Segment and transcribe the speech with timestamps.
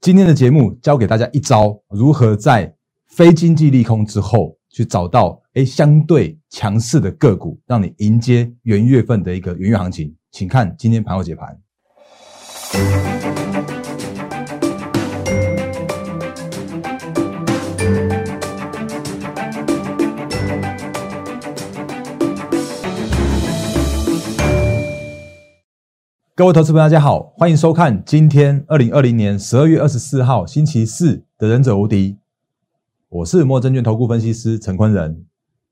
[0.00, 2.74] 今天的节目教给大家一招，如何在
[3.08, 10.16] 非经济利空之后去找到哎相对强势的个股，让你迎接元月份的一个元月行情。
[10.30, 11.54] 请看今天盘后解盘。
[26.40, 32.12] 各位投资朋友，大家好，欢迎收看今天二零二零年十二月二十四号星期四的《忍者无敌》，
[33.10, 35.22] 我是摩证券投顾分析师陈坤仁。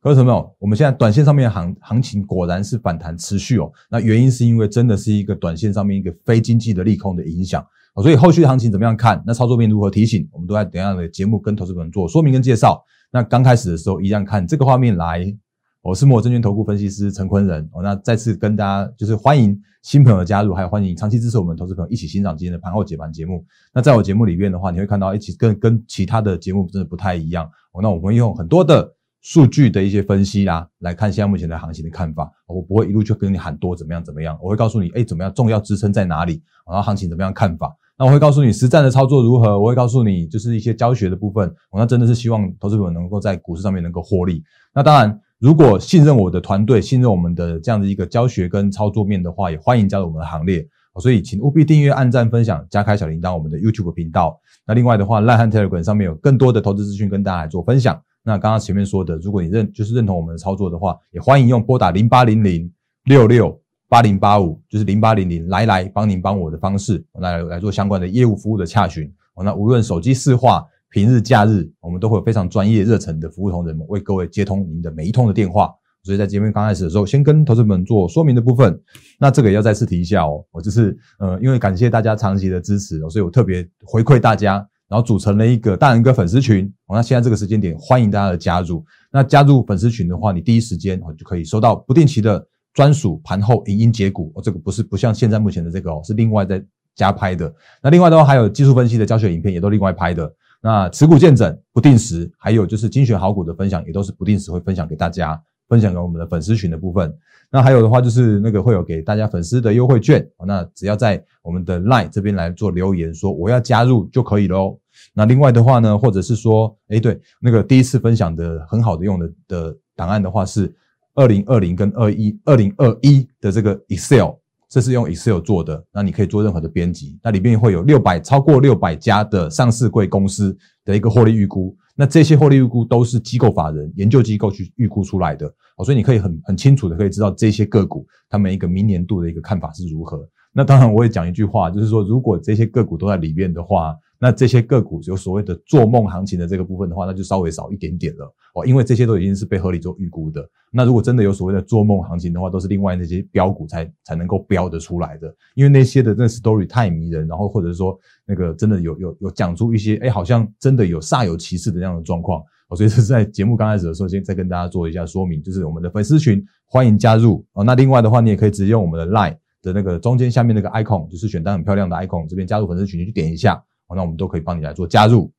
[0.03, 3.73] 各位朋友，我们现在短线上面的行行情果然是反弹持续哦。
[3.91, 7.67] 那原因是因为真的是一个短线上面一个非经济的利空的影响，
[8.03, 9.23] 所以后续行情怎么样看？
[9.27, 10.29] 那操作面如何提醒？
[10.31, 12.85] 我们都在等下的节目跟投资朋友做说明跟介绍。
[13.11, 15.35] 那刚开始的时候一样看这个画面来。
[15.81, 23.45] 我是摩证券投顾分析师陈坤仁哦，那再次跟大家就是欢迎新朋友的加入，还有欢迎长期支持我们投资朋友一起欣赏今天的盘后解盘节目。
[23.73, 27.81] 那在我节目里面的话，你会看到一起跟跟其他的节目真的不太一样哦。
[27.81, 32.29] 那我们用很多的数据的一些分析啦，来看现在目前的行情的看法。
[32.48, 37.73] 我不会一路就跟你喊多怎么样怎么样，我会告诉你，哎，怎么样重要支撑在哪里，然后行情怎么样看法。
[37.97, 41.48] 那我会告诉你实战的操作如何，我会告诉你就是一些教学的部分。
[41.70, 44.42] 我那真的是希望投资朋友能够在股市上面能够获利。
[44.75, 45.20] 那当然。
[45.39, 50.67] 如果信任我的团队，信任我们的这样的一个教学跟操作面的话，也欢迎加入我们的行列。
[51.00, 54.36] 所以，请务必订阅、按赞、分享、加开小铃铛，我们的 YouTube 频道。
[54.67, 58.03] 那另外的话，赖汉 Telegram 上面有更多的投资资讯跟大家来做分享。
[58.25, 62.69] 那刚刚前面说的，如果你认就是认同我们的操作的话，也欢迎用拨打零八零零
[63.05, 63.56] 六六
[63.89, 69.08] 八零八五，就是零八零零来来帮您帮我的方式来来做相关的业务服务的洽询。
[69.45, 70.67] 那无论手机市话。
[70.91, 75.70] 平日假日，我们都会有非常专业、热忱的服务同仁们为各位接通您的每一通的电话。
[76.03, 78.80] 所以在节目刚开始的时候，先跟投资们做说明的部分。
[79.19, 84.55] 那这个也要再次提一下哦，我就是呃，因为感谢大家长期的支持，所以我特别回馈大家，
[84.89, 86.72] 然后组成了一个大人哥粉丝群。
[86.89, 88.83] 那现在这个时间点，欢迎大家的加入。
[89.12, 92.42] 那加入粉丝群的话，你第一时间就可以收到不定期的
[92.73, 94.33] 专属盘后影音解股。
[94.36, 96.64] 哦，这个不是不像现在目前的这个哦，是另外在
[96.95, 97.52] 加拍的。
[97.83, 100.33] 那另外的话，还有技术分析的教学影片，也都另外拍的。
[100.61, 107.17] 那持股见证不定时，还有就是精选好股的分享，也都是不定时会分享给大家，分享给我们的粉丝群的部分。
[107.51, 114.79] 那还有的话就是那个会有给大家粉丝的优惠券，那只要在我们的 LINE 这边来做留言，说我要加入就可以喽。
[115.14, 120.75] 那另外的话呢，或者是说，哎对，那个第一次分享的很好的用的的档案的话是
[121.14, 124.38] 二零二零跟二一二零二一的这个 Excel。
[124.68, 135.46] 这是用 Excel 做的，那你可以做任何的编辑，那里面会有六百超过六百家的上市贵公司的一个获利预估，那这些获利预估都是机构法人研究机构去预估出来的，
[135.76, 140.28] 哦，所以你可以很很清楚的可以知道这些个股他们一个明年度的一个看法是如何。
[140.53, 143.97] 那当然我也讲一句话，就是说如果这些个股都在里面的话。
[144.20, 150.44] 那这些个股有所谓的做梦行情的这个部分的话，那就稍微少一点点了哦，因为这些都已经是被合理做预估的。
[150.73, 167.62] 那如果真的有所谓的做梦行情的话，都是另外那些标股才才能够标得出来的，因为那些的那 story 太迷人，然后或者是说那个真的有有有讲出一些哎，好像真的有煞有其事的那样的状况哦，所以是在节目刚开始的时候，先再跟大家做一下说明，就是我们的粉丝群欢迎加入哦。
[167.62, 173.62] 那另外的话，你也可以直接用我们的 line 的那个中间下面那个 icon，就是选单很漂亮的 icon，这边加入粉丝群，你去点一下。
[173.94, 175.32] 那我们都可以帮你来做加入，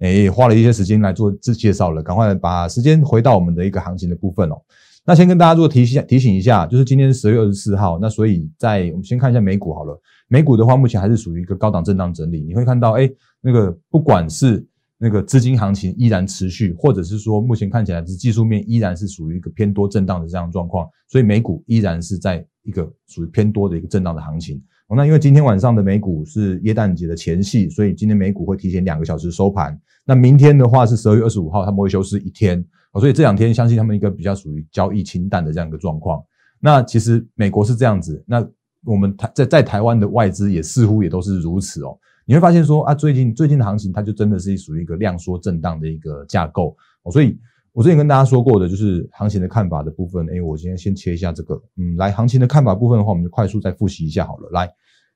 [0.00, 4.60] 哎，花了一些时间来做自介绍了，赶快把时间回到我们的一个行情的部分哦。
[5.04, 9.96] 那先跟大家做提醒提醒一下，就是今天是十月二十四号，那所以在我们先看一下美股好了。
[10.26, 12.40] 美股的话，目前还是属于一个高档震荡整理。
[12.40, 13.08] 你会看到，哎，
[13.40, 14.66] 那个不管是
[14.98, 24.62] 那个资金行情依然持续，或者是说目前看起来是技术面依然是属于一个偏多震荡的这样状况，所以美股依然是在一个属于偏多的一个震荡的行情。
[24.94, 29.80] 那因为今天晚上的美股是耶诞节的前夕，所以今天美股会提前两个小时收盘。
[30.04, 32.62] 那明天的话是十二月二十五号，他们会休市一天，
[33.00, 36.22] 所以这两天相信他们一个比较属于交易清淡的这样一个状况。
[36.60, 38.46] 那其实美国是这样子，那
[38.84, 41.98] 我们台在在台湾的外资也似乎也都是如此哦。
[42.26, 46.76] 你会发现说啊，最近最近的行情它就真的是属于一个量缩震荡的一个架构，
[47.10, 47.38] 所以。
[47.72, 50.26] 我之前跟大家说过的，就是行情的看法的部分。
[50.28, 54.50] 哎，我今天先切一下这个，嗯，来行情的看法部分的话，我们就快速再复习一下好了。
[54.50, 54.70] 来，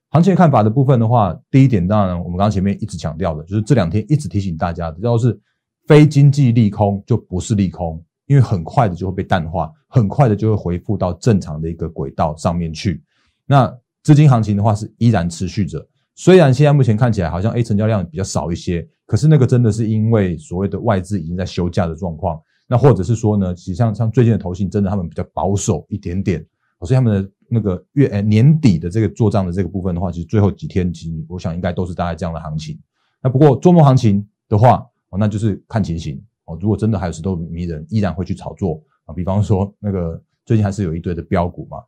[0.08, 5.38] 行情的看法的部分的话，第一点，当然我们刚刚前面一直强调的，就是这两天一直提醒大家的，要是
[5.87, 13.03] 非经济利空就不是利空，因为很快的就会被淡化，很快的就会恢复到正常的一个轨道上面去。
[13.44, 13.70] 那
[14.03, 15.87] 资金行情的话是依然持续着。
[16.14, 26.45] 虽然现在目前看起来好像 A 成交量比较少一些，可是那个真的是因为所谓的外资已经在休假的状况，那或者是说呢，其实像像最近的投信真的他们比较保守一点点，
[26.81, 32.79] 所以他们的那个月年底的这个做账的这个部分的话，其实最后几天其实我想应该都是大概这样的行情。
[33.23, 34.87] 那不过周末行情的话，
[35.19, 36.59] 那就是看情形哦。
[36.61, 39.15] 如果真的还有石头迷人，依然会去炒作啊。
[39.15, 41.79] 比方说那个最近还是有一堆的标股嘛。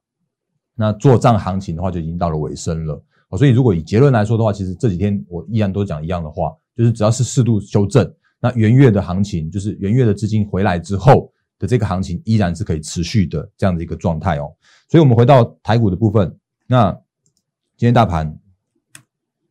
[0.74, 3.36] 那做账行情的话，就已经到了尾声了哦。
[3.36, 14.52] 所以如果以结论来说的话，其实这几天我依然都讲一样的话，就是只要是适度修正，那元月的行情，就是元月的资金回来之后的这个行情，依然是可以持续的这样的一个状态哦。
[14.88, 16.34] 所以我们回到台股的部分，
[16.66, 16.92] 那
[17.76, 18.38] 今天大盘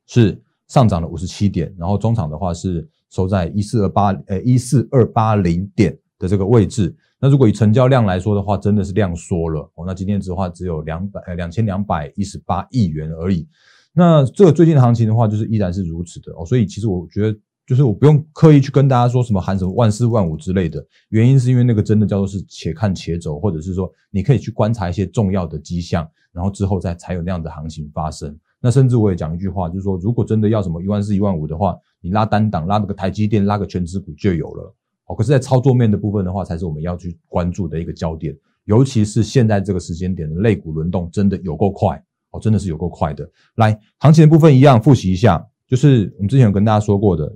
[0.06, 6.96] 是上涨了五十七点，然后中场的话是收在一四二八呃一四二八零点的这个位置。
[7.20, 9.86] 那如果以成交量来说的话，真的是量缩了哦。
[9.86, 13.48] 那今天的话只有两百呃两千两百一十八亿元而已。
[13.92, 16.46] 那这个最近的行情的话，就是依然是如此的哦。
[16.46, 20.84] 所以其实我觉得，就是我不用刻意去跟大家说什么喊什么万四万五之类的。
[21.10, 28.34] 原因是因为那个真的叫做是且看且走，或者是说你可以去观察一些重要的迹象，然后之后再才有那样的行情发生。
[28.62, 34.74] 那甚至我也讲一句话，就是说如果真的要什么一万四一万五的话，你拉单档拉那个台积电拉个全指股就有了。
[35.08, 38.36] 哦，可是，在操作面的部分的话，才是我们要去关注的一个焦点。
[38.66, 43.30] 尤其是现在这个时间点的类股轮动，真的有够快哦，真的是有够快的。
[43.56, 47.34] 来，行情的部分一样复习一下，就是我们之前有跟大家说过的，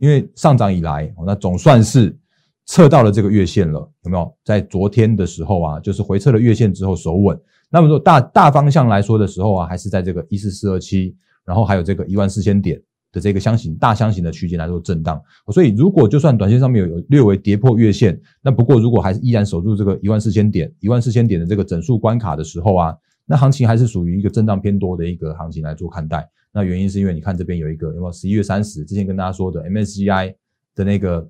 [0.00, 2.18] 因为上涨以来，那总算是
[2.66, 4.34] 测到了这个月线了，有没有？
[4.44, 7.38] 在昨天的时候啊，就是回测了月线之后守稳。
[7.70, 11.14] 那么说大大方向来说的时候啊，还是在这个一四四二七，
[11.44, 12.82] 然后还有这个一万四千点。
[13.12, 15.20] 的这个箱型大箱型的区间来做震荡，
[15.52, 22.96] 所以如果就算短线上面有有略微跌破月线，那不过如果还是依然守住这个一万四千点、一万四千点的这个整数关卡的时候啊，
[23.26, 26.24] 那行情还是属于一个震荡偏多的一个行情来做看待。
[26.52, 30.34] 那原因是因为你看这边有一个有没有十一月三十之前跟大家说的 MSCI
[30.74, 31.28] 的那个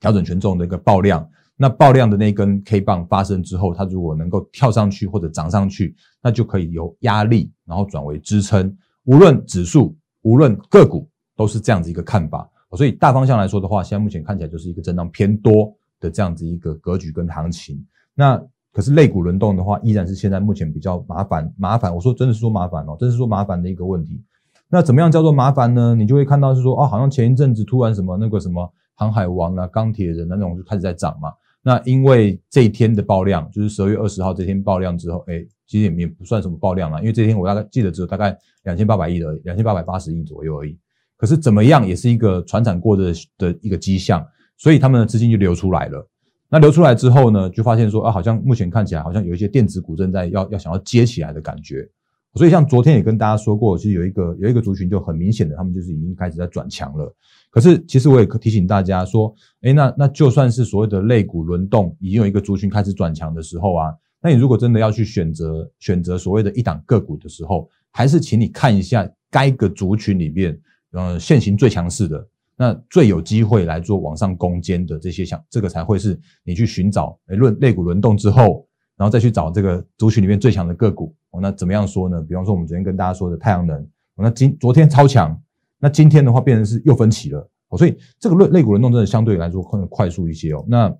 [0.00, 9.96] 调整权重的一个爆量，那爆量的那根 K 棒发生之后，它如果能够跳上去或者涨上去，那就可以由压力然后转为支撑，无论指数。
[10.22, 12.46] 无论个股都是这样子一个看法，
[12.76, 17.82] 所以大方向来说的话，现在目前看起来就是一个震荡偏多的这样子一个格局跟行情。
[18.14, 18.38] 那
[18.70, 21.94] 可是类股轮动的话，依然是现在目前比较麻烦麻烦。
[21.94, 24.22] 我说真的是说麻烦哦，真是说麻烦的一个问题。
[24.70, 25.94] 那怎么样叫做麻烦呢？
[25.94, 31.32] 你就会看到是说，哦，好像前一阵子突然什么那个什么航海王啊、钢铁人那种就开始在涨嘛。
[31.62, 35.44] 那因为这一天的爆量，就是十二月二十号这天爆量之后，哎。
[35.70, 40.76] 其实也也不算什么爆量了，因为这天我大概记得只有大概两千八百亿的两千八百八十亿左右而已。
[41.16, 44.26] 可是怎么样也是一个传产过的的一个迹象，
[44.56, 46.04] 所以他们的资金就流出来了。
[46.48, 51.88] 那流出来之后呢，就发现说啊，好像目前看起来好像有一些电子股正在要要想要接起来的感觉。
[52.34, 57.12] 所以像昨天也跟大家说过，其实有一个有一个族群就很明显的，他们就是已经开始在转强了。
[57.50, 63.92] 可是其实我也提醒大家说，哎，那那就算是所谓的类股轮动，已经有一个族群开始转强的时候啊。
[64.22, 70.60] 那你如果真的要去选择选择所谓的一档个股的时候，还是请你看一下该个族群里面，
[70.92, 78.68] 呃，现行最强势的，那最有机会来做往上攻坚的这些，像这个才会是你去寻找，诶论类股轮动之后，
[79.00, 81.14] 然后再去找这个族群里面最强的个股。
[81.30, 82.20] 哦，那怎么样说呢？
[82.20, 85.40] 比方说我们昨天跟大家说的太阳能，那今昨天超强，
[85.78, 87.40] 那今天的话变成是又分歧了。
[87.70, 90.62] 哦，所以这个类类股轮动真的相对来说可能快速一些哦。
[90.68, 90.94] 那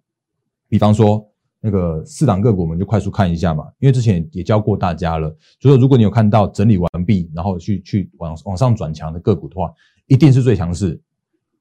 [0.70, 1.26] 比方说。
[1.62, 9.70] 那个四档个股，我们就快速看一下嘛，因为之前也教过大家了，就说如果你有看到整理完毕，然后去去往往上转强的个股的话，
[10.06, 10.98] 一定是最强势。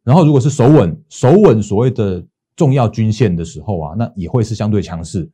[0.01, 2.25] 然后如果是守稳守稳所谓的
[2.55, 5.29] 重要均线的时候啊，那也会是相对强势。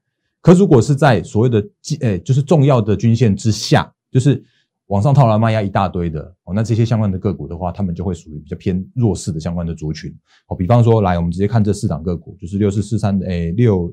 [0.46, 4.46] 可如果是在所谓的基诶，就是重要的均线之下，就是
[4.86, 10.16] 往上套牢卖压一大堆的哦，那这些相关的个股的话，他们就会属于比较偏弱势的相关的族群。
[10.46, 13.92] 哦，比方说来，我们直接看这四档个股，就是六四四三的诶六。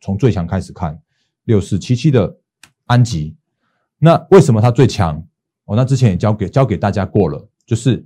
[0.00, 1.00] 从最强开始看，
[1.44, 2.36] 六四七七的
[2.86, 3.36] 安吉，
[3.98, 5.16] 那为什么它最强？
[5.66, 8.04] 哦，那之前也教给教给大家过了，就是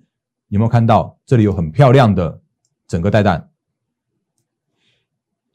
[0.48, 2.38] 有没有看到这里有很漂亮的
[2.86, 3.48] 整个带弹？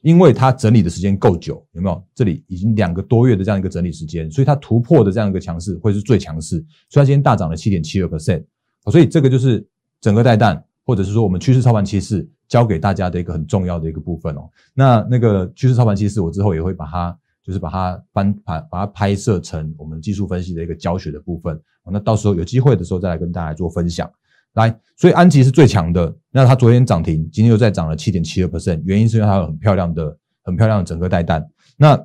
[0.02, 2.04] 因为它整理的时间够久，有没有？
[2.14, 6.56] 这里已经两个多月的这样一个整理时间，所以它突破的这样一个强势会是最强势，
[6.90, 8.44] 所以它今天大涨了七点七二 percent，
[8.90, 9.66] 所以这个就是
[10.00, 12.28] 整个带弹，或者是说我们趋势操盘趋势。
[12.48, 14.46] 教给大家的一个很重要的一个部分哦。
[14.74, 21.58] 那那个趋势操盘，趋势我之后也会把它，就是把它翻把把它拍摄成我们技术分析的一个教学的部分。
[21.90, 24.06] 那到时候有机会的时候再来跟大家做分享。
[24.54, 26.14] 来，所以安吉是最强的。
[26.30, 31.46] 那它昨天涨停，今天又再涨了七点七二 percent，原因是因为它有很漂亮的、很漂亮的整个带弹。
[31.76, 31.98] 那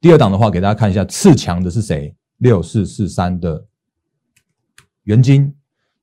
[0.00, 2.14] 第二档的话，给大家看一下次强的是谁？
[2.38, 3.64] 六四四三的
[5.04, 5.54] 元金。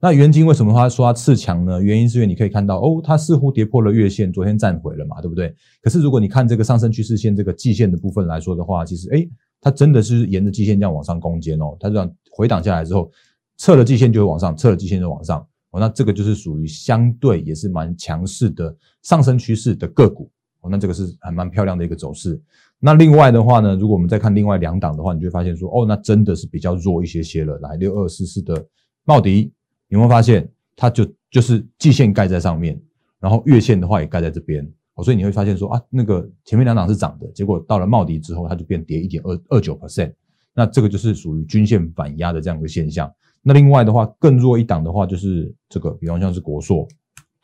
[0.03, 1.79] 那元金为什么他说它次强呢？
[1.79, 5.53] 原因是因为你可以看到哦，它似乎跌破了月线，昨天站回了嘛，对不对？
[5.79, 9.27] 可是如果你看这个上升趋势线这个季线的部分来说的话，其实哎，
[9.61, 11.77] 它真的是沿着季线这样往上攻坚哦。
[11.79, 13.11] 它这样回档下来之后，
[13.61, 15.39] 测了季线就会往上，测了季线就往上。
[15.69, 22.41] 哦，那这个就是属于相对也是蛮强势的上升趋势的个股，哦，那这个是还蛮漂亮的一个走势。
[22.79, 27.55] 那另外的话呢，如果我们再看另外两档的话，你就会发现说，哦，那真的是比较弱一些些了。
[27.59, 28.65] 来，六二四四的
[29.03, 29.53] 茂迪，
[29.89, 32.81] 有没有发现它就就是季线盖在上面，
[33.19, 40.11] 然后月线的话也盖在这边，哦，所以你会发现说啊，那个前面两档是涨的，结果到了茂迪之后，它就变跌一点二二九 percent，
[40.55, 43.07] 那这个就是属于均线反压的这样一个现象。
[43.43, 46.87] 那另外的话，更弱一档的话就是这个，比方像是国硕，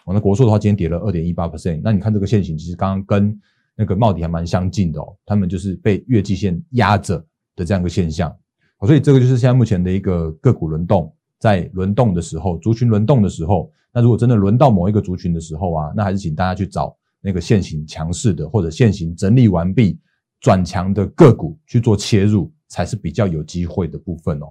[0.06, 1.82] 哦，那国硕的话今天跌了二点一八 percent。
[1.84, 3.40] 那你看这个线型，其实刚刚跟
[3.76, 7.18] 那个帽底还蛮相近的哦，他们就是被月季线压着
[7.56, 8.36] 的这样一个现象。
[8.82, 20.00] 所以这个就是现在目前的一个个股轮动，在轮动的时候，族群轮动的时候，那如果真的轮到某一个族群的时候啊，那还是请大家去找那个线型强势的或者线型整理完毕
[20.40, 24.46] 转强的个股去做切入，才是比较有机会的部分哦。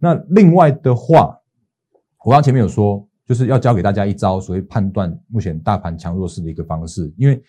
[0.00, 1.38] 那另外的话，
[2.24, 7.40] 我刚前面有说，就是要教给大家一招所谓判断目前大盘强弱势的一个方式，因为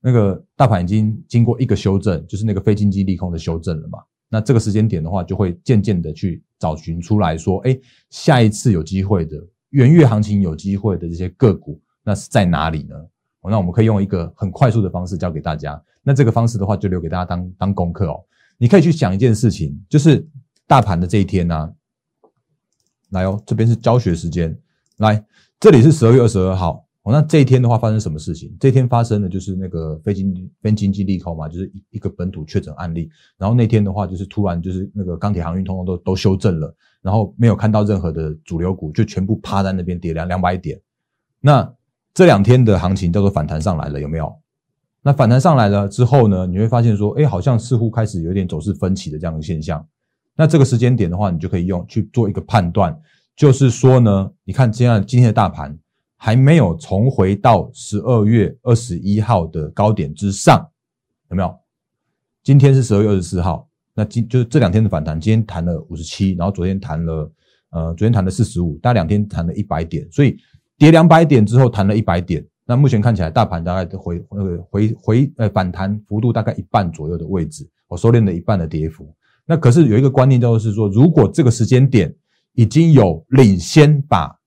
[0.00, 3.98] 那个大盘已经经过一个修正，就是那个非经济利空的修正了嘛。
[4.28, 7.78] 那这个时间点的话，就会渐渐的去找寻出来说，哎，
[8.10, 9.36] 下一次有机会的
[9.70, 12.94] 元月行情有机会的这些个股，那是在哪里呢？
[13.50, 15.82] 那我们可以用一个很快速的方式教给大家。
[16.02, 18.20] 那这个方式的话，就留给大家当当功课哦。
[18.58, 20.26] 你可以去想一件事情，就是
[20.66, 21.72] 大盘的这一天呢。
[23.10, 24.56] 来哦，这边是教学时间。
[24.98, 25.24] 来，
[25.60, 26.84] 这里是十二月二十二号。
[27.04, 28.54] 哦，那这一天的话发生什么事情？
[28.60, 33.08] 这一天发生的就是那个非经非经济利空嘛，就是一一个本土确诊案例。
[33.38, 40.78] 然后那天的话，就是突然就是那个钢铁航运通通都都修正了，然后没有看到任何的主流股，就全部趴在那边跌两两百点。
[41.40, 41.72] 那
[42.12, 44.36] 这两天的行情叫做反弹上来了，有没有？
[45.00, 49.86] 那反弹上来了之后呢，你会发现说，哎，好像似乎开始有点走势分歧的这样的现象。
[50.40, 52.96] 那这个时间点的话，你就可以用去做一个判断，
[53.34, 55.76] 就是说呢，你看今天今天的大盘
[56.16, 60.64] 还没有重回到十二月二十一号的高点之上，
[61.30, 61.52] 有没有？
[62.44, 67.32] 今天是十二月二十四号，那今就是这两天的反弹，今天弹了五十七，然后昨天弹了
[67.70, 70.38] 呃，昨天弹了四十五，大概两天弹了一百点，所以
[70.78, 79.12] 跌两百点之后弹了一百点，那目前看起来大盘大概回那个回回呃反弹幅度大概一半左右的位置，我收敛了一半的跌幅。
[79.50, 82.14] 那可是有一个观念，就是说，如果这个时间点
[82.52, 84.38] 已经有领先把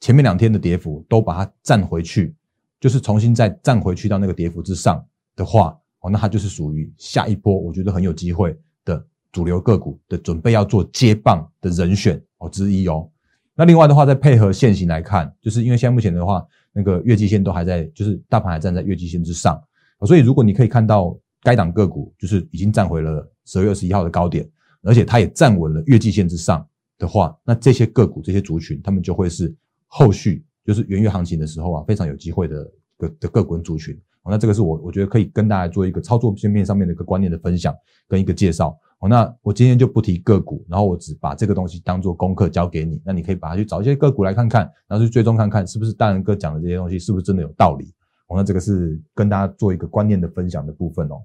[0.00, 2.34] 前面两天的跌幅都把它站回去，
[2.78, 5.02] 就是重新再站回去到那个跌幅之上
[5.34, 9.02] 的话，哦，那它就是属于下一波我觉得很有机会的
[9.32, 13.08] 主流个股的准备要做接棒的人选哦之一哦。
[13.54, 19.58] 那另外的话，再配合现行来看，就是因为现在目前的话，那个月季线都还在，就是大盘还站在月季线之上，
[20.06, 23.26] 所以如果你可以看到该档个股就是已经站回了。
[23.50, 24.48] 十二月二十一号的高点，
[24.82, 26.64] 而且它也站稳了月季线之上
[26.98, 29.52] 的话，那这些个股、这些族群，他们就会是
[29.88, 34.00] 后续就是元月行情的时候啊，非常有机会的个的个股族群。
[34.22, 37.74] 那这个是我我觉得可以跟大家做一个操作界面上面的一个观念的分享
[38.06, 38.78] 跟一个介绍。
[39.00, 43.00] 哦，那我今天就不提个股，然后我只把这个东西当做功课交给你。
[43.04, 47.86] 那你可以把它去找一些个股来看看，然后去追踪看看是不是大人哥讲的这些东西是不是真的有道理。
[48.28, 51.20] 哦，那这个是跟大家做一个观念的分享的部分哦。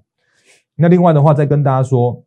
[0.76, 2.22] 那另外的话，再跟大家说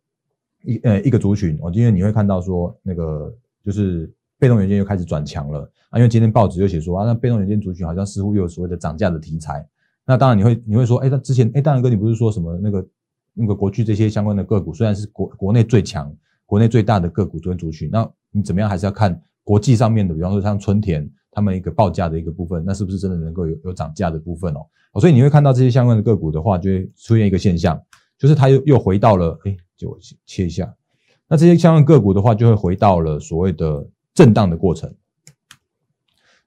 [0.64, 3.32] 一呃一个族群，我今天你会看到说那个
[3.64, 9.64] 就是被动元件又开始转强了啊，因为今天报纸又写说啊，那被动元件族群好像似乎又有所谓的涨价的题材。
[10.04, 12.86] 那当然你会你会说，哎，那之前哎，大然哥你不是说什么那个
[13.34, 16.12] 那个国巨这些相关的个股虽然是国国内最强、
[16.44, 24.66] 国内最大的个股跟族群，那你怎么样还是要看国际上面的，比方说像春田他们一个报价的一个部分，那是不是真的能够有有涨价的部分哦？
[25.00, 27.80] 所以你会看到这些相关的个股的话，就会出现一个现象。
[28.20, 30.72] 就是它又又回到了，哎，就切一下，
[31.26, 34.94] 那这些相关个股的话，就会回到了所谓的震荡的过程。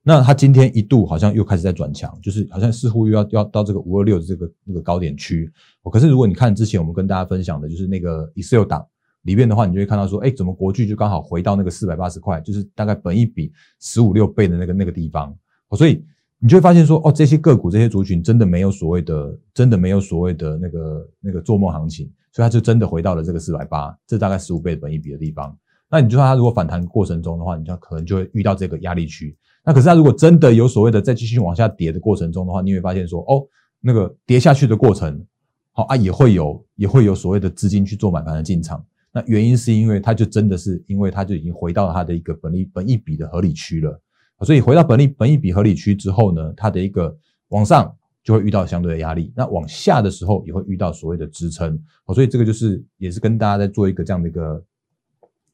[0.03, 5.51] 那它今天一度好像又开始在转强，就是好像似乎又要要到这个五二六的这个那个高点区。
[5.91, 8.85] 可是如果你看之前我们跟大家分享的，就是那个 Excel 档
[9.23, 15.35] 里面的话，你就会看到说，哎，怎么国巨就刚好回到那个四百八十块，就是大概本一比十五六倍的那个那个地方。
[15.75, 16.05] 所以。
[16.43, 25.57] 你就会发现说，哦，这些个股、这些族群真的没有所谓的，真的没有所谓的那个那个做梦行情，所以它就真的回到了这个四百八，这大概十五倍的本一比的地方。
[25.89, 29.33] 那你就算它如果反弹过程中的话，你就可能就会遇到这个压力区。
[29.63, 33.47] 那可是它如果真的有所谓的再继续往下跌的过程中的话，你会发现说，哦，
[33.79, 35.25] 那个跌下去的过程，
[35.71, 38.85] 好啊，也会有也会有所谓的资金去做买盘的进场。
[39.13, 43.97] 那原因是因为它就真的是因为它就已经回到它的一个本利本一比的合理区了。
[44.43, 47.15] 所以回到本利本一比合理区之后呢，它的一个
[47.49, 51.77] 往上就会遇到相对的压力，那往下的时候也会遇到所谓的支撑。
[52.13, 54.63] 所以这个就是也是跟大家在做一个这样的一个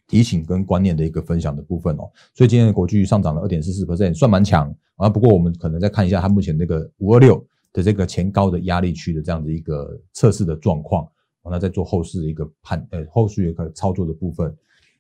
[0.08, 2.10] 提醒跟观念的一个分享的部分哦。
[2.34, 5.10] 所以今天的国际上涨了二点四四%，算蛮强啊。
[5.10, 7.44] 不过我们可能再看一下它目前那个五二六
[7.74, 11.08] 的这个前高的压力区的这样的一个测试的状况，
[11.44, 14.56] 那再做后市的一个判呃后续一个操作的部分。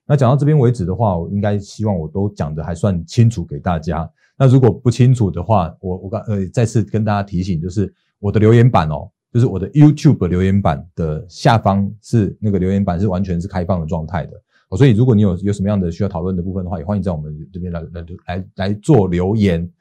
[0.10, 4.10] 那讲到这边为止的话，我应该希望我都讲的还算清楚给大家。
[4.36, 14.32] 那如果不清楚的话，我我刚呃再次跟大家提醒，就是我的留言板哦，就是我的 YouTube 留言板的下方是那个留言板是完全是开放的状态的，
[14.76, 19.72] 所以如果你有有什么样的需要讨论的部分的话，也欢迎在我们这边来来来来做留言。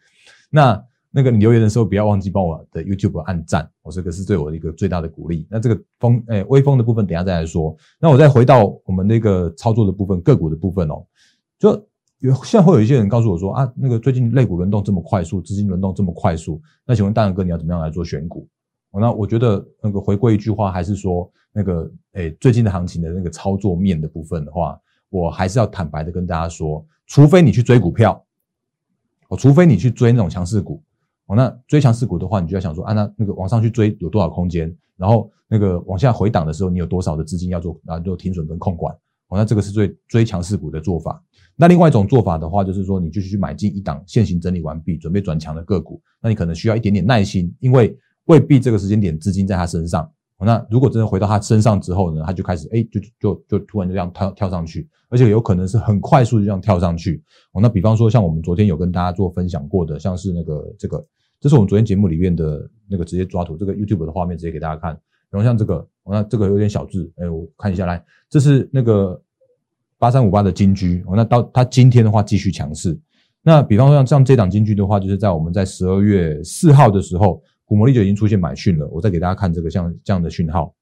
[0.50, 0.84] 那。
[1.10, 5.46] 那个你留言的时候，不要忘记帮我的 YouTube 按赞，我这个是对我的一个最大的鼓励。
[5.50, 7.74] 那这个风诶微风的部分，等下再来说。
[7.98, 11.04] 那我再回到我们那个操作的部分，个股的部分哦，
[11.58, 11.70] 就
[12.18, 18.46] 有现在会有一些人告诉我说啊，那个最近类股轮动这么快速，资金轮动这么快速，那请问大仁哥你要怎么样来做选股？
[18.92, 28.22] 那我觉得那个回归一句话，还是说那个诶最近的行情的那个操作面的部分的话，我还是要坦白的跟大家说，除非你去追股票，
[29.28, 30.82] 哦，除非你去追那种强势股。
[31.28, 34.74] 哦，那追强势股的话，你就要想说，啊，那那个往上去追有多少空间？
[34.96, 38.00] 然后那个往下回档的时候，你有多少的资金要做啊？
[38.00, 38.92] 做停损跟控管。
[39.28, 41.22] 哦，那这个是最追强势股的做法。
[41.54, 47.94] 那另外一种做法的话，就是说你继续去买进一档现行整理完毕、准备转强的个股，那你可能需要一点点耐心，因为
[48.24, 50.10] 未必这个时间点资金在他身上。
[50.38, 57.22] 哦那如果真的回到他身上之后呢，他就开始哎，就就就突然就这样跳跳上去，而且有可能是很快速就这样跳上去。
[57.52, 61.04] 哦，那比方说像我们昨天有跟大家做分享过的，像是那个这个。
[61.40, 64.90] 这是我们昨天节目里面的那个直接抓图，这个 YouTube 的画面直接给大家看。
[65.30, 69.20] 然后像这个，那这个有点小字，哎，我看一下来，这是那个
[69.98, 72.98] 八三五八的金居，那到它今天的话继续强势。
[73.42, 78.88] 那比方说像像这档金居的话，就是在我们在十二月四号的时候，古魔力就已经出现买讯了。
[78.88, 80.74] 我再给大家看这个像这样的讯号。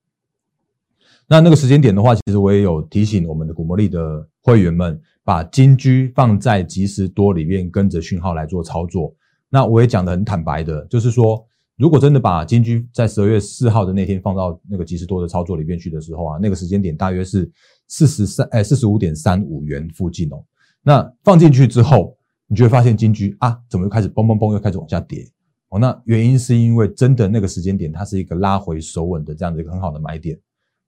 [1.29, 9.13] 那那个时间点的话，其实我也有提醒我们的古魔力的会员们，把金居放在即时多里面，跟着讯号来做操作。
[9.57, 11.43] 那我也讲的很坦白的，就是说，
[11.79, 17.51] 如果真的把金居在十二月四号的那天放到那个即时多的操作里面去的时候啊，那个时间点大约是
[17.89, 20.45] 四十三哎四十五点三五元附近哦。
[20.83, 22.15] 那放进去之后，
[22.49, 25.27] 你就会发现金居啊，怎么又开始嘣嘣嘣又开始往下跌
[25.71, 25.79] 哦？
[25.79, 30.39] 那原因是因为真的那个时间点它是一个拉回守稳的这样的一个很好的买点。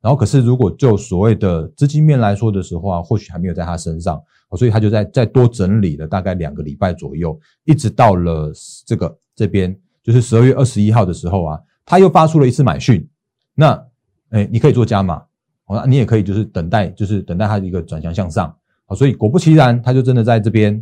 [0.03, 4.23] 然后可是如果就所谓的资金面来说的时候啊，或许还没有在它身上。
[4.49, 8.53] 哦所以他就在再多整理了大概两个礼拜左右，一直到了
[8.87, 13.07] 这个这边，就是十二月二十一号的时候啊，他又发出了一次买讯。
[13.55, 13.87] 那，
[14.31, 15.23] 哎，你可以做加码，
[15.67, 18.57] 哦，你也可以就是等待，就是等待它的一个转向向上。
[18.87, 20.73] 好，所以果不其然，他就真的在这边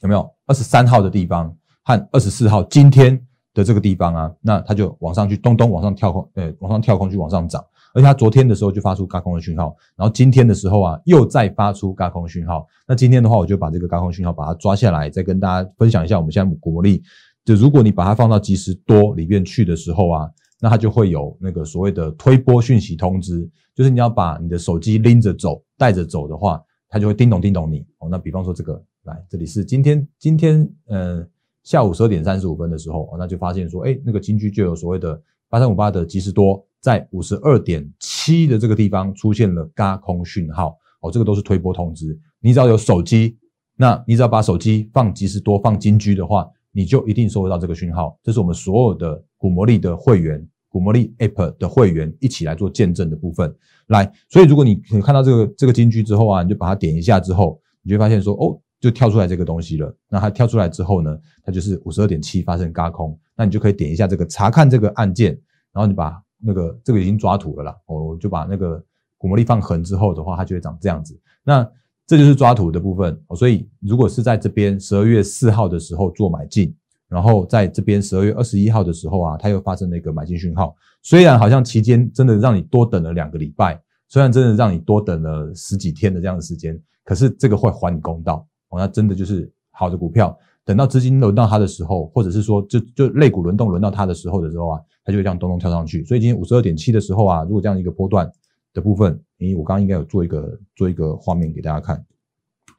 [0.00, 4.34] 有没有二十三号的地方和二十四号今天的这个地方啊？
[4.40, 7.64] 那他就往上去咚咚往上跳空，呃，往上跳空去往上涨。
[7.94, 12.66] 而且它昨天的时候就发出高空的讯号，然后今天的时候啊又再发出高空讯号。
[12.86, 16.18] 那今天的话，我就把这个高空讯号把它抓下来，再跟大家分享一下。
[16.18, 17.02] 我们现在股魔力，
[17.44, 27.86] 就如果你把它放到即时多里面去的时候啊，那它就会有那个所谓的推波讯息通知，就是你要把你的手机拎着走、带着走的话，它就会叮咚叮咚你。
[27.98, 31.26] 哦，那比方说这个，来这里是今天今天呃
[31.62, 36.64] 下午十二点三十五分的时候，那就发现说，哎，那个金居就有所谓的八三五八的即时多。
[36.80, 42.18] 在五十二点七的这个地方出现了嘎空讯号哦，这个都是推波通知。
[42.40, 43.36] 你只要有手机，
[43.76, 48.18] 那你只要把手机放即时多放金居的话，你就一定收得到这个讯号。
[48.22, 53.52] 这是我们所有的股魔力的会员，股魔力 App 的会员一起来做见证的部分。
[53.88, 59.92] 来，所以如果你看到这个这个金居之后啊，你就把它点一下之后，你就发现说哦，就跳出来这个东西了。
[60.08, 65.32] 那它跳出来之后呢，它就是五十二点七发生嘎空，那你就可以点一下这个查看这个按键，
[65.72, 66.22] 然后你把。
[66.40, 68.82] 那个这个已经抓土了啦，我就把那个
[69.16, 71.18] 股魔力放横之后的话，它就会长这样子。
[71.44, 71.68] 那
[72.06, 73.20] 这就是抓土的部分。
[73.36, 76.74] 所以如果是在这边十二月四号的时候做买进，
[77.08, 80.74] 然后在这边十二月二十一号的时候啊，它又发生了一个买进讯号。
[81.02, 88.78] 虽然好像期间真的让你多等了两个礼拜，虽然真的让你多等了十几天的这样的时间，可是这个会还你公道哦。
[88.78, 90.36] 那真的就是好的股票。
[90.68, 96.04] 等到资金轮到它的时候，或者是说就就类股轮动轮到它的时候的时候啊，它就会这样咚咚跳上去。
[96.04, 98.30] 所以今天五十二点七的时候啊，如果这样一个波段
[98.74, 102.04] 的部分，诶，我刚刚应该有做一个做一个画面给大家看。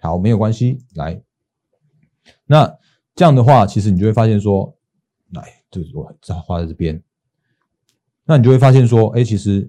[0.02, 1.20] 好，没有关系，来，
[2.46, 2.72] 那
[3.16, 4.72] 这样的话，其实你就会发现说，
[5.32, 7.02] 来，就是我这画在这边，
[8.24, 9.68] 那你就会发现说，哎，其实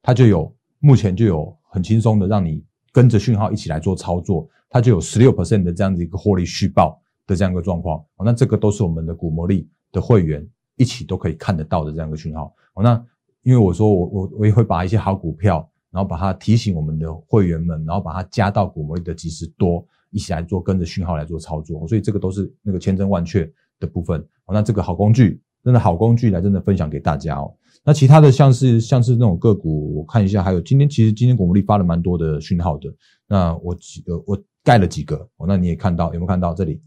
[0.00, 6.98] 它就有目前就有很轻松的让你跟着讯号一起来做操作，它就有十六 percent 的这样子一个获利续报。
[7.26, 13.04] 的这样一个状况，那这个都是我们的股魔力的会员一起都可以看得到的这样一个讯号，哦，那
[13.42, 21.86] 因为我说我我我也会把一些好股票，然后把它提醒我们的会员们，然后把它加到股魔力的即时多，一起来做跟着讯号来做操作。
[21.86, 23.44] 所以这个都是那个千真万确
[23.78, 24.26] 的部分。
[24.48, 27.54] 那这个好工具，真的好工具来真的分享给大家哦。
[27.84, 32.92] 那其他的像是像是那种个股，我看一下，还有今天其实今天股魔力发了蛮多的讯号的。
[33.28, 36.80] 那我几个我盖了几个哦，那你也看到有没有看到这里？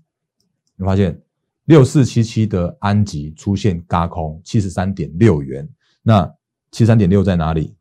[0.77, 1.21] 你发现
[1.65, 5.67] 六四七七的安吉出现嘎空七十三点六元，
[6.01, 6.25] 那
[6.71, 7.75] 七十三点六在哪里？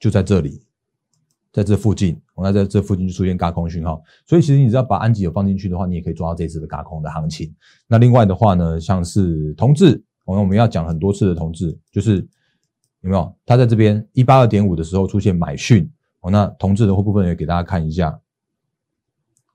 [0.00, 0.62] 就在这里，
[1.50, 7.54] 在这附近，我那在这附近就出现嘎空讯号，所以其实你只要把安吉有放进去的话，你也可以抓到这次的嘎空的行情。
[7.86, 12.16] 那另外的话呢，像是同志，我们我们要讲很多次的同志，就是
[13.00, 13.34] 有没有？
[13.46, 15.90] 他在这边一八二点五的时候出现买讯，
[16.24, 18.18] 哦，那同志的部分也给大家看一下。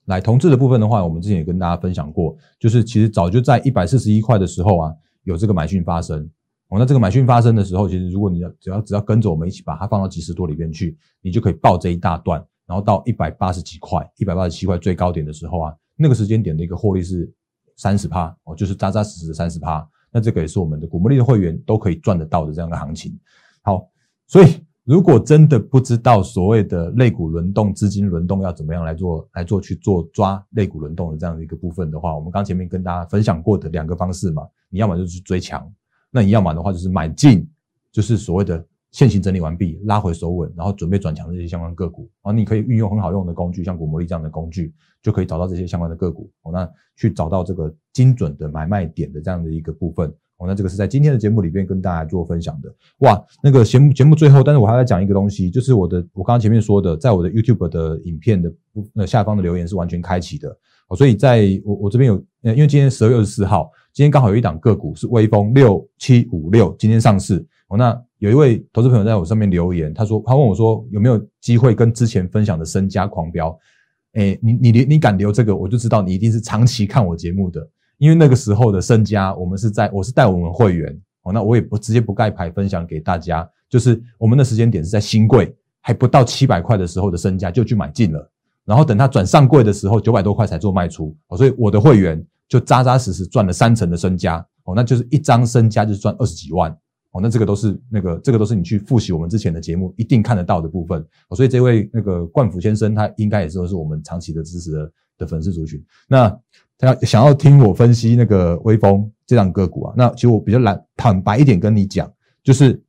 [0.06, 6.30] 来，同志的部分的话，我们之前也跟大家分享过，就是其实早就在一百四十一块的时候啊，有这个买讯发生。
[6.68, 17.32] 哦，那这个买讯发生的时候，其实如果你要只要只要跟着我们一起把它放到几十多里边去，你就可以报这一大段，然后到一百八十几块、一百八十七块最高点的时候啊，那个时间点的一个获利是
[17.76, 19.88] 三十趴哦，就是扎扎实实的三十趴。
[20.12, 23.20] 那这个也是我们的股魔力的会员都可以赚得到的这样的行情。
[23.62, 23.88] 好，
[24.28, 35.72] 所以如果真的不知道所谓的类股轮动、资金轮动要怎么样来做来做去做抓类股轮动的这样的一个部分的话，我们刚前面跟大家分享过的两个方式嘛，你要么就是追强。
[36.12, 37.48] 那你要么的话，就是买进，
[37.92, 52.74] 就是所谓的现行整理完毕，拉回手稳，然后准备转强这些相关个股，然后你可以运用很好用的工具，像股魔力这样的工具，就可以找到这些相关的个股，哦，那去找到这个精准的买卖点的这样的一个部分，哦，那这个是在今天的节目里边跟大家做分享的。
[53.00, 58.52] 哇，那个节目节目最后，但是我还要讲一个东西，就是我的我刚刚前面说的，在我的 YouTube 的影片的
[58.94, 60.50] 那下方的留言是完全开启的，
[60.88, 63.70] 哦，所以在我我这边有，呃，因为今天十二月二十四号。
[63.92, 67.76] 今天刚好有一档个股是微风六七五六，今天上市哦。
[67.78, 73.60] 那有一位投资朋友在我上面留言，他说他问我说有没有机会跟之前分享的身家狂飙？
[74.14, 77.68] 哎，你你你你敢留这个，我就知道你一定是长期看我节目的，
[78.00, 88.32] 因为那个时候的身家，我们是在我是带我们会员哦，那我也不直接不盖牌分享给大家，就是我们的时间点是在新贵还不到七百块的时候的身家就去买进了，
[88.66, 92.26] 然后等它转上柜的时候九百多块才做卖出哦，所以我的会员。
[92.50, 96.76] 就扎扎实实赚了三成的身家哦，那就是一张身家就是赚二十几万
[97.12, 105.80] 哦，那这个都是那个这个都是你去复习我们之前的节目一定看得到的部分哦，所以这位那个冠福先生他应该也是是我们长期的支持的的粉丝族群。
[106.08, 106.36] 那
[106.80, 112.12] 他要想要听我分析那个微风这档个股啊，那其实我比较懒坦白一点跟你讲，
[112.42, 112.82] 就是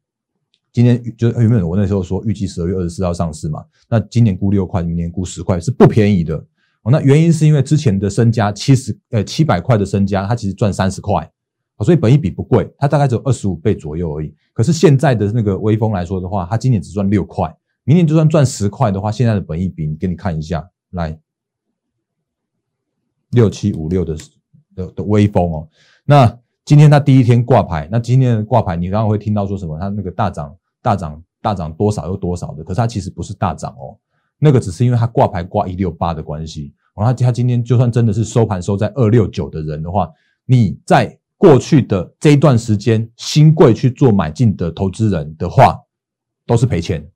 [0.72, 6.36] 今天就是原本我那时候说预计十二月二十四号上市嘛，那今年估六块，明年估十块是不便宜的。
[6.82, 11.28] 哦，那原因是因为之前的身家七十呃七百块的身家，它其实赚三十块，
[11.80, 14.32] 所以本益比不贵，它大概只有二十五倍左右而已。
[14.54, 17.52] 可是现在的那个微风来说的话，它今年只赚六块，
[17.84, 21.18] 明年就算赚十块的话，现在的本益比给你看一下，来
[23.30, 24.16] 六七五六的
[24.74, 25.68] 的的微风哦。
[26.04, 29.78] 那今天它第一天挂牌，那今天的挂牌你刚刚会听到说什么？
[29.78, 33.96] 它那个大涨大涨大涨多少又多少的，可是它其实不是大涨哦。
[34.38, 40.10] 那个只是因为它挂牌挂一六八的关系，然后它今天就算真的是收盘收在二六九的人的话，
[40.46, 45.78] 你在过去的这一段时间新贵去做买进的投资人的话，
[46.46, 47.06] 都是赔钱，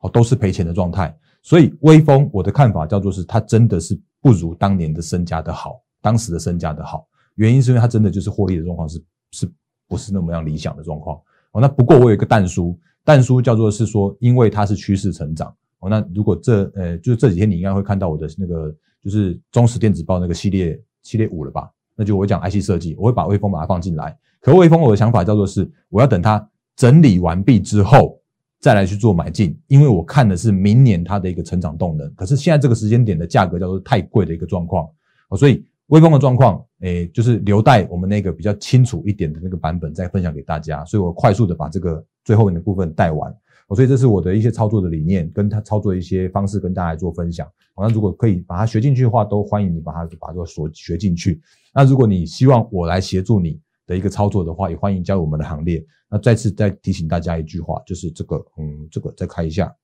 [0.00, 1.16] 哦，都是赔钱的状态。
[1.42, 9.52] 所以微风我的看法叫做是它真的是不如当年的身家的好，当时的身家的好，原因是因为它真的就是获利的状况是是
[9.88, 11.20] 不是那么样理想的状况。
[11.50, 15.54] 哦，那不过我有一个淡书，淡书叫做是说，因为它是趋势成长。
[15.80, 21.68] 哦，那如果这呃，就是这几天你应该会看到我的那个，就是中实电子报那个系列系列五了吧？
[21.96, 24.16] 那就我讲 IC 设计，我会把微风把它放进来。
[24.40, 28.18] 可微风我的想法叫做是，我要等它整理完毕之后
[28.62, 32.10] 再来去做买进，因为我看的是明年它的一个成长动能。
[32.14, 34.88] 可是现在这个时间点的价格叫做太贵的一个状况
[35.30, 40.84] 哦，所以微风的状况，诶，就是留待我们那个比较清楚一点的那个版本再分享给大家。
[40.84, 43.34] 所以我快速的把这个最后面的部分带完。
[43.74, 47.48] 所以这是我的一些操作的理念，跟他操作一些方式，跟大家做分享。
[47.76, 51.40] 那如果可以把它学进去的话，都欢迎你把它把它所学进去。
[51.74, 55.84] 那如果你希望我来协助你的一个操作的话，也欢迎加入我们的行列。
[56.08, 59.74] 那再次再提醒大家一句话，就是这个，嗯，这个再开一下。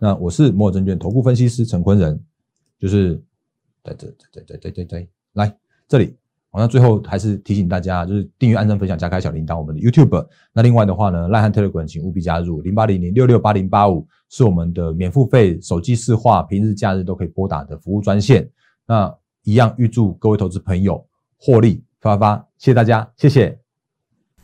[0.00, 2.22] 那我是摩尔证券投顾分析师陈坤仁，
[2.78, 3.22] 就是
[3.82, 5.56] 在这在在在在在来
[5.88, 6.16] 这里。
[6.50, 10.24] 好，那最后还是提醒大家，就是订阅、按赞、分享、加开小铃铛，我们的 YouTube。
[10.52, 18.48] 那另外的话呢，赖汉 Telegram 请务必加入零八零零六六八零八五，是我们的免付费手机视话，平日假日都可以拨打的服务专线。
[18.86, 21.04] 那一样预祝各位投资朋友
[21.36, 23.58] 获利发发，谢谢大家，谢谢。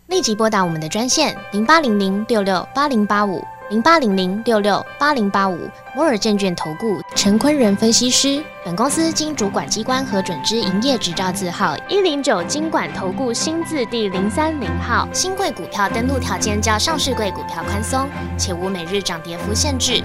[0.08, 5.58] 立即拨打我们的专线零八零零六六八零八五零八零零六六八零八五
[5.96, 8.44] 摩尔证券投顾陈坤仁分析师。
[8.62, 15.08] 本公司经主管机关核准之营业执照字号一零九金管投顾新字第零三零号。
[15.14, 18.06] 新贵股票登录条件较上市贵股票宽松，
[18.36, 20.04] 且无每日涨跌幅限制。